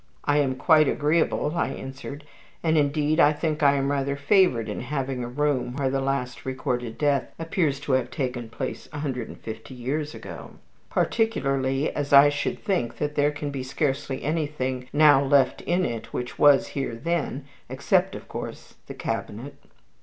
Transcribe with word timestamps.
"I 0.25 0.39
am 0.39 0.55
quite 0.55 0.87
agreeable," 0.87 1.53
I 1.55 1.67
answered; 1.67 2.23
"and, 2.63 2.75
indeed, 2.75 3.19
I 3.19 3.31
think 3.33 3.61
I 3.61 3.75
am 3.75 3.91
rather 3.91 4.15
favored 4.15 4.67
in 4.67 4.81
having 4.81 5.23
a 5.23 5.27
room 5.27 5.75
where 5.75 5.91
the 5.91 6.01
last 6.01 6.43
recorded 6.43 6.97
death 6.97 7.25
appears 7.37 7.79
to 7.81 7.91
have 7.91 8.09
taken 8.09 8.49
place 8.49 8.89
a 8.93 8.97
hundred 8.97 9.27
and 9.27 9.39
fifty 9.41 9.75
years 9.75 10.15
ago, 10.15 10.55
particularly 10.89 11.93
as 11.95 12.13
I 12.13 12.29
should 12.29 12.63
think 12.65 12.97
that 12.97 13.13
there 13.13 13.29
can 13.31 13.51
be 13.51 13.61
scarcely 13.61 14.23
anything 14.23 14.89
now 14.91 15.23
left 15.23 15.61
in 15.61 15.85
it 15.85 16.11
which 16.11 16.39
was 16.39 16.69
here 16.69 16.95
then, 16.95 17.45
except, 17.69 18.15
of 18.15 18.27
course, 18.27 18.77
the 18.87 18.95
cabinet." 18.95 19.53